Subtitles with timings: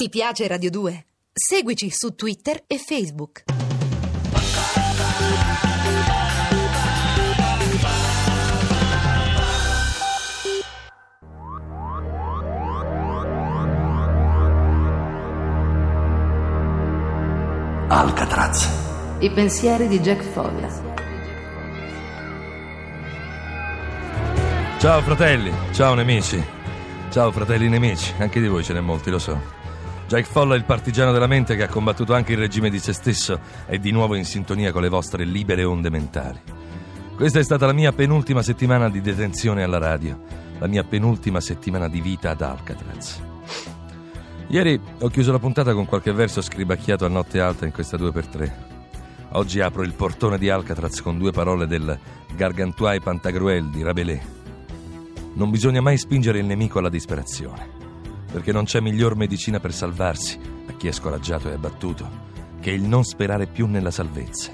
[0.00, 1.06] Ti piace Radio 2?
[1.32, 3.42] Seguici su Twitter e Facebook.
[17.88, 18.68] Alcatraz.
[19.18, 20.68] I pensieri di Jack Folla.
[24.78, 26.40] Ciao fratelli, ciao nemici.
[27.10, 29.57] Ciao fratelli nemici, anche di voi ce n'è molti, lo so.
[30.08, 33.40] Jack Folla, il partigiano della mente che ha combattuto anche il regime di se stesso,
[33.66, 36.40] è di nuovo in sintonia con le vostre libere onde mentali.
[37.14, 40.18] Questa è stata la mia penultima settimana di detenzione alla radio,
[40.60, 43.20] la mia penultima settimana di vita ad Alcatraz.
[44.46, 48.52] Ieri ho chiuso la puntata con qualche verso scribacchiato a notte alta in questa 2x3.
[49.32, 51.98] Oggi apro il portone di Alcatraz con due parole del
[52.34, 54.22] Gargantua Pantagruel di Rabelais.
[55.34, 57.77] Non bisogna mai spingere il nemico alla disperazione
[58.30, 62.26] perché non c'è miglior medicina per salvarsi a chi è scoraggiato e abbattuto
[62.60, 64.52] che il non sperare più nella salvezza.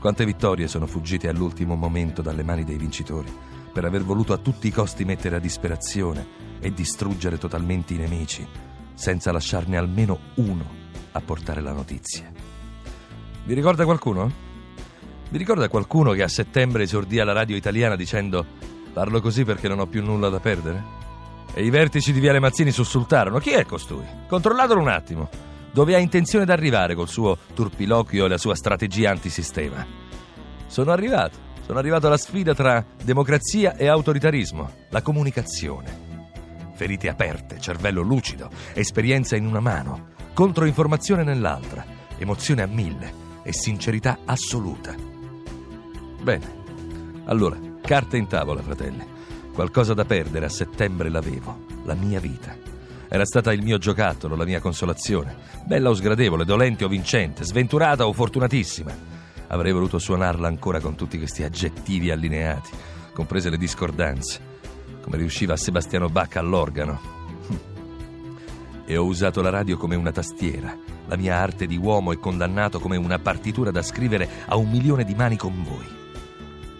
[0.00, 3.32] Quante vittorie sono fuggite all'ultimo momento dalle mani dei vincitori
[3.72, 6.26] per aver voluto a tutti i costi mettere a disperazione
[6.60, 8.46] e distruggere totalmente i nemici
[8.94, 10.64] senza lasciarne almeno uno
[11.12, 12.30] a portare la notizia.
[13.44, 14.32] Vi ricorda qualcuno?
[15.28, 18.44] Vi ricorda qualcuno che a settembre esordì alla radio italiana dicendo
[18.92, 20.95] parlo così perché non ho più nulla da perdere?
[21.58, 23.38] E i vertici di Viale Mazzini sussultarono.
[23.38, 24.04] Chi è costui?
[24.28, 25.30] Controllatelo un attimo.
[25.72, 29.86] Dove ha intenzione di arrivare col suo turpiloquio e la sua strategia antisistema?
[30.66, 31.38] Sono arrivato.
[31.64, 34.70] Sono arrivato alla sfida tra democrazia e autoritarismo.
[34.90, 36.34] La comunicazione.
[36.74, 41.86] Ferite aperte, cervello lucido, esperienza in una mano, controinformazione nell'altra,
[42.18, 44.94] emozione a mille e sincerità assoluta.
[46.20, 46.64] Bene.
[47.24, 49.14] Allora, carte in tavola, fratelli.
[49.56, 52.54] Qualcosa da perdere a settembre l'avevo, la mia vita.
[53.08, 55.34] Era stata il mio giocattolo, la mia consolazione.
[55.64, 58.94] Bella o sgradevole, dolente o vincente, sventurata o fortunatissima.
[59.46, 62.68] Avrei voluto suonarla ancora con tutti questi aggettivi allineati,
[63.14, 64.40] comprese le discordanze,
[65.00, 67.00] come riusciva Sebastiano Bacca all'organo.
[68.84, 72.78] E ho usato la radio come una tastiera, la mia arte di uomo e condannato
[72.78, 75.88] come una partitura da scrivere a un milione di mani con voi.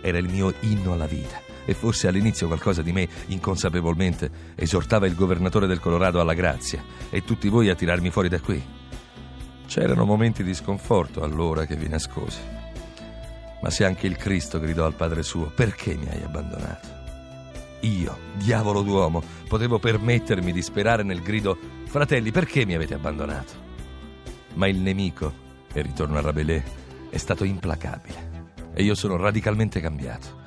[0.00, 5.14] Era il mio inno alla vita e forse all'inizio qualcosa di me inconsapevolmente esortava il
[5.14, 8.62] governatore del Colorado alla grazia e tutti voi a tirarmi fuori da qui.
[9.66, 12.40] C'erano momenti di sconforto allora che vi nascosi.
[13.62, 17.02] Ma se anche il Cristo gridò al Padre suo, perché mi hai abbandonato?
[17.80, 23.52] Io, diavolo d'uomo, potevo permettermi di sperare nel grido, fratelli, perché mi avete abbandonato?
[24.54, 25.32] Ma il nemico,
[25.72, 26.62] e ritorno a Rabelais,
[27.10, 28.32] è stato implacabile
[28.74, 30.43] e io sono radicalmente cambiato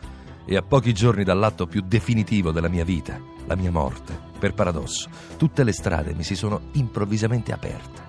[0.49, 5.09] e a pochi giorni dall'atto più definitivo della mia vita, la mia morte, per paradosso,
[5.35, 8.01] tutte le strade mi si sono improvvisamente aperte.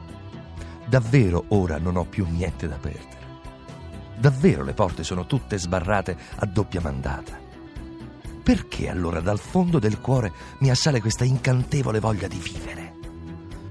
[0.86, 3.26] Davvero ora non ho più niente da perdere.
[4.16, 7.38] Davvero le porte sono tutte sbarrate a doppia mandata.
[8.42, 12.94] Perché allora dal fondo del cuore mi assale questa incantevole voglia di vivere?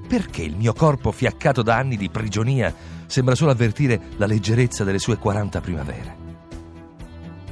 [0.08, 2.74] Perché il mio corpo fiaccato da anni di prigionia
[3.08, 6.27] sembra solo avvertire la leggerezza delle sue 40 primavere?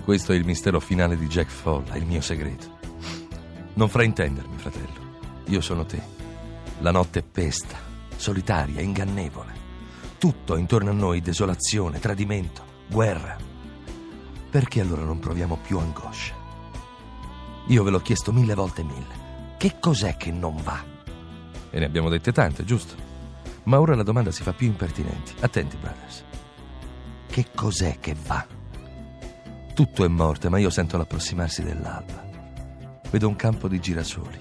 [0.05, 2.77] Questo è il mistero finale di Jack Folla, il mio segreto.
[3.73, 5.17] Non fraintendermi, fratello.
[5.45, 5.99] Io sono te.
[6.81, 7.79] La notte pesta,
[8.16, 9.51] solitaria, ingannevole.
[10.19, 13.35] Tutto intorno a noi desolazione, tradimento, guerra.
[14.51, 16.35] Perché allora non proviamo più angoscia?
[17.66, 19.55] Io ve l'ho chiesto mille volte mille.
[19.57, 20.83] Che cos'è che non va?
[21.72, 22.93] E ne abbiamo dette tante, giusto?
[23.63, 25.33] Ma ora la domanda si fa più impertinente.
[25.39, 26.23] Attenti, brothers.
[27.25, 28.54] Che cos'è che va?
[29.75, 32.25] Tutto è morte, ma io sento l'approssimarsi dell'alba.
[33.11, 34.39] Vedo un campo di girasoli.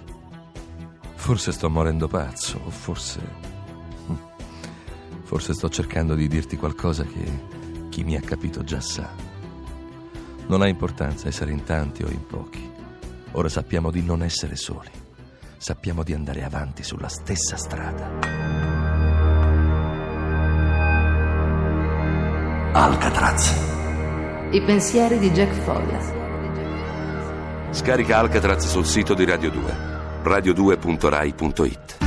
[1.16, 3.20] Forse sto morendo pazzo, o forse...
[4.06, 4.16] Hm,
[5.24, 9.10] forse sto cercando di dirti qualcosa che chi mi ha capito già sa.
[10.46, 12.70] Non ha importanza essere in tanti o in pochi.
[13.32, 14.90] Ora sappiamo di non essere soli.
[15.56, 18.08] Sappiamo di andare avanti sulla stessa strada.
[22.72, 23.83] Alcatraz.
[24.54, 25.98] I pensieri di Jack Folla.
[27.72, 29.74] Scarica Alcatraz sul sito di Radio 2.
[30.22, 31.98] radio2.rai.it.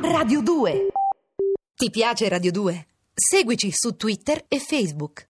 [0.00, 0.86] Radio 2.
[1.76, 2.86] Ti piace Radio 2?
[3.14, 5.20] Seguici su Twitter e Facebook.